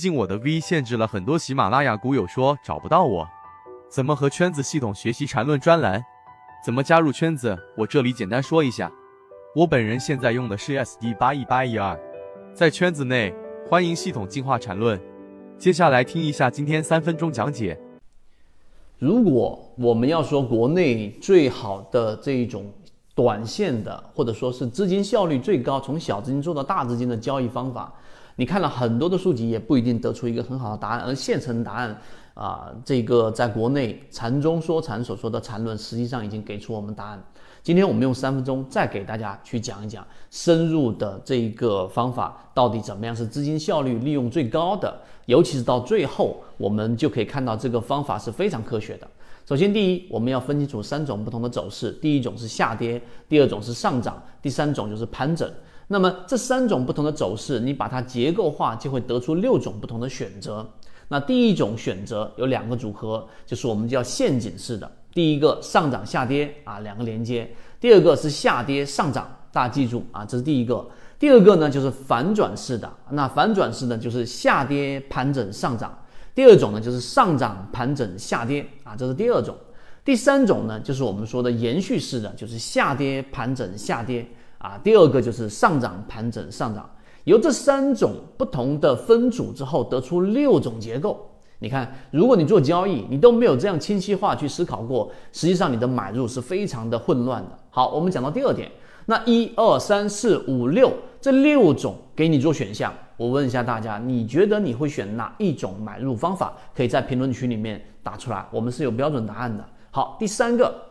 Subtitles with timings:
[0.00, 3.28] 近我的 V 限制了很多喜马拉雅股友说找不到我，
[3.90, 6.02] 怎么和圈子系统学习缠论专栏？
[6.64, 7.56] 怎么加入圈子？
[7.76, 8.90] 我这里简单说一下，
[9.54, 11.98] 我本人现在用的是 SD 八一八一二，
[12.54, 13.34] 在圈子内
[13.68, 14.98] 欢迎系统进化缠论。
[15.58, 17.78] 接下来听一下今天三分钟讲解。
[18.98, 22.64] 如果我们要说国内最好的这一种
[23.14, 27.92] 短线的，或者说是资金效率最高，从小资金做到大资金的交易方法。
[28.40, 31.00] 你看了很多的书籍，也不一定得出一个很好的答案。
[31.00, 31.94] 而现成答案
[32.32, 37.22] 啊，这个在国内禅中说禅所说的禅论，实际上已经给出我们答案。
[37.62, 49.06] 今天我们用三分钟再给大家去讲一讲深入的这个方法到底怎么样是资金效率利用最高的，尤其是到最后，我们就可以看到这个方法是非常科学的。
[49.46, 55.46] 首先，第一，我们要分清楚三种不同的走势：第一种是下跌，第二种是上涨，第三种就是盘整。
[55.92, 60.64] 那么这三种不同的走势，你把它结构化，就会得出六种不同的选择。
[61.08, 64.88] 那第一种选择有两个组合，就是我们叫陷阱式的。
[65.12, 67.44] 第一个上涨下跌啊，两个连接；
[67.80, 70.88] 第二个是下跌上涨，大家记住啊，这是第一个。
[71.18, 75.92] 第二个呢就是反转式的，那反转式呢就是下跌盘整上涨。
[76.36, 79.56] 第二种呢就是上涨盘整下跌啊，这是第二种。
[80.04, 84.24] 第三种呢就是我们说的延续式的，就是下跌盘整下跌。
[84.60, 86.88] 啊，第二个就是上涨盘整上涨，
[87.24, 91.26] 由这三种不同的分组之后得出六种结构。
[91.58, 97.58] 你看，如果你做交易，你都没有这样清晰化去思考过，实际上你的买入是非常的混乱的。
[97.70, 98.70] 好，我们讲到第二点，
[99.06, 106.52] 那一二三四五六这六种给你做选项，我问一下大家，你觉得你会选哪一种买入方法？
[106.76, 109.64] 可以在评论区里面打出来，我们是有标准答案的。
[109.90, 110.89] 好，第三个。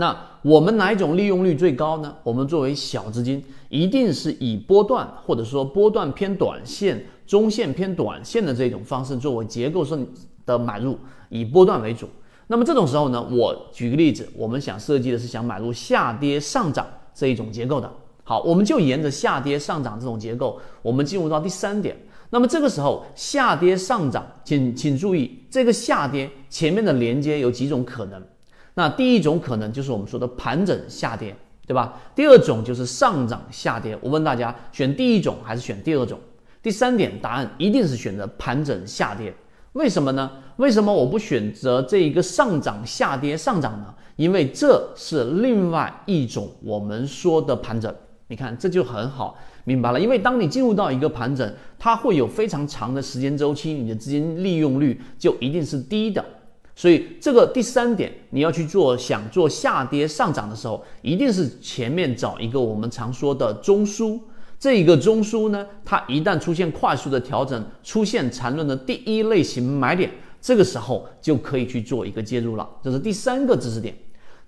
[0.00, 2.16] 那我们哪一种利用率最高呢？
[2.22, 10.08] 我们作为小资金，一定是以波段或者说波段偏短线、中线偏短线的这种方式作为结构性
[10.46, 12.08] 的买入，以波段为主。
[12.46, 17.92] 那么这种时候呢，我举个例子，我们想设计的是想买入下跌上涨这一种结构的。
[18.24, 21.94] 好，我们就沿着下跌上涨这种结构，我们进入到第三点。
[22.30, 28.22] 那么这个时候下跌上涨，请请注意这个下跌前面的连接有几种可能。
[28.80, 31.36] 那第一种可能就是我们说的盘整下跌，
[31.66, 32.00] 对吧？
[32.14, 33.94] 第二种就是上涨下跌。
[34.00, 36.18] 我问大家，选第一种还是选第二种？
[36.62, 39.34] 第三点答案一定是选择盘整下跌。
[39.74, 40.30] 为什么呢？
[40.56, 43.94] 为什么我不选择这一个上涨下跌上涨呢？
[44.16, 47.94] 因为这是另外一种我们说的盘整。
[48.28, 50.00] 你看这就很好明白了。
[50.00, 56.24] 因为当你进入到一个盘整，它会有非常长的时间周期，你的资金利用率就一定是低的。
[56.80, 64.18] 所以这个第三点，你要去做，想做下跌上涨的时候，一定是前面找一个我们常说的中枢。
[64.58, 70.10] 这一个中枢呢，它一旦出现快速的调整，出现缠论的第一类型买点，
[70.40, 72.66] 这个时候就可以去做一个介入了。
[72.82, 73.94] 这是第三个知识点。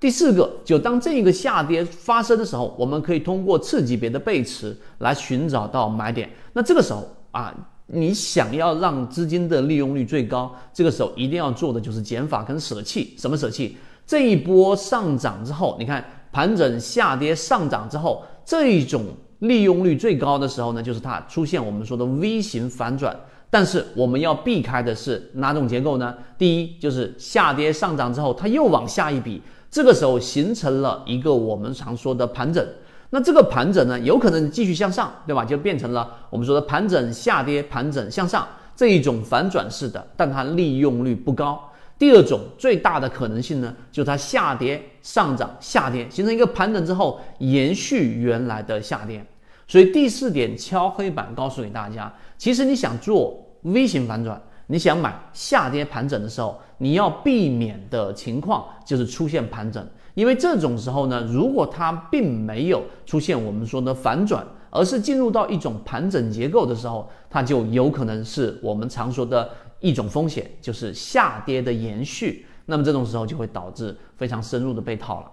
[0.01, 6.31] 第四个，就当这一个下跌发生的时候，我们可以通过次级别的背驰来寻找到买点。
[6.55, 7.55] 那这个时候啊。
[7.95, 13.15] 你想要让资金的利用率最高，这个时候一定要做的就是减法跟舍弃。
[13.19, 13.77] 什么舍弃？
[14.07, 16.03] 这一波上涨之后，你看
[16.33, 19.05] 盘整下跌上涨之后，这一种
[19.41, 23.15] 利用率最高的时候呢，就是它出现我们说的 V 型反转。
[23.51, 26.15] 但是我们要避开的是哪种结构呢？
[26.39, 32.67] 第一就是下跌上涨之后，它又往下一笔，这个时候形成了一个我们常说的盘整。
[33.15, 35.45] 那这个盘整呢，有可能继续向上，对吧？
[35.45, 41.63] 就变成了我们说的盘整下跌、盘整向上这一种反转式的，但它利用率不高。
[41.99, 49.23] 第二种最大的可能性呢，就是它下跌、上涨、下跌，形成一个盘整之后延续原来的下跌。
[49.69, 59.87] 所以第四点敲黑板告诉给大家，其实你想做 V 型反转，你想买下跌盘整的时候，你要避免的情况就是出现盘整。
[60.15, 72.45] 因为这种时候呢，如果它并没有出现我们说的反转，而是进入到一种盘整结构的时候，它就有可能是我们常说的一种风险，就是下跌的延续。
[72.67, 75.31] 那么这种时候就会导致非常深入的被套了。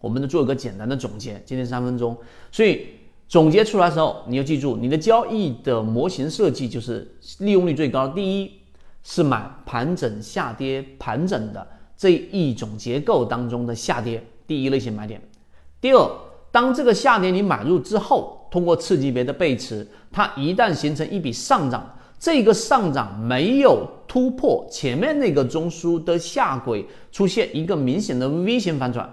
[0.00, 2.16] 我们呢做一个简单的总结，今天三分钟，
[2.52, 2.86] 所以
[3.26, 8.08] 总结出来时候，你要记住，你的交易的模型设计就是利用率最高。
[8.08, 8.52] 第一
[9.02, 11.66] 是买盘整下跌盘整的。
[12.04, 15.18] 这一种结构当中的下跌，第一类型买点。
[15.80, 16.10] 第二，
[16.52, 29.08] 当这个下跌你买入之后，通过次级别的背驰，它一旦形成一笔上涨，这个上涨没有突破前面那个中枢的下轨，出现一个明显的 V 型反转，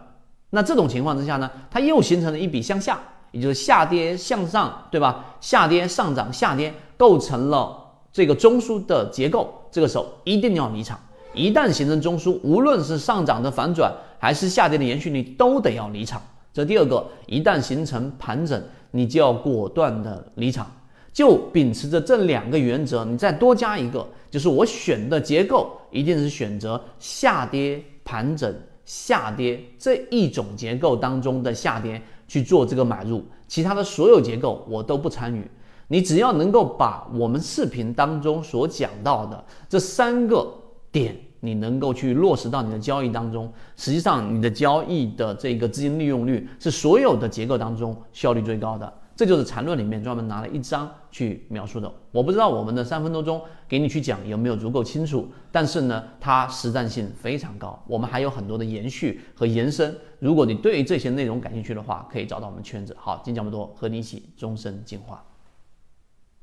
[0.50, 3.00] 那这种情况之下呢，它又形成了一笔向下，
[3.32, 5.38] 也就是下跌向上，对吧？
[5.40, 7.74] 下跌上涨下跌，构成了
[8.12, 11.00] 这个中枢的结构，这个时候一定要离场。
[11.34, 16.22] 一旦形成中枢，无论是上涨的反转还是下跌的延续，你都得要离场。
[16.54, 18.62] 这第二个，一旦形成盘整，
[18.92, 20.70] 你就要果断的离场。
[21.14, 28.54] 就秉持着这两个原则，你再多加一个，就是我选的结构一定是选择下跌盘整
[28.86, 35.50] 下跌这一种结构当中的下跌去做这个买入，其他的所有结构我都不参与。
[35.88, 40.50] 你只要能够把我们视频当中所讲到的这三个
[40.92, 48.94] 点，你能够去落实到你的交易当中，实际上你的交易的这个资金利用率是所有的结构当中效率最高的。
[49.14, 51.92] 这就是缠论里面专门拿了一章去描述的。
[52.12, 57.80] 我不知道我们的三分多钟给你去讲有没有足够清楚，但是呢，它实战性非常高。
[57.88, 59.96] 我们还有很多的延续和延伸。
[60.18, 62.96] 如果你对于这些内容感兴趣的话，可以找到我们圈子。
[63.00, 65.24] 好，今天讲这么多，和你一起终身进化。